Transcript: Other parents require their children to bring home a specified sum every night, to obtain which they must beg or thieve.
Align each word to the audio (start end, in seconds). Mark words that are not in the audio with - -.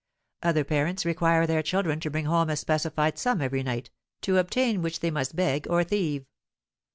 Other 0.41 0.63
parents 0.63 1.05
require 1.05 1.45
their 1.45 1.61
children 1.61 1.99
to 1.99 2.09
bring 2.09 2.25
home 2.25 2.49
a 2.49 2.55
specified 2.57 3.19
sum 3.19 3.39
every 3.39 3.61
night, 3.61 3.91
to 4.21 4.39
obtain 4.39 4.81
which 4.81 5.01
they 5.01 5.11
must 5.11 5.35
beg 5.35 5.67
or 5.69 5.83
thieve. 5.83 6.25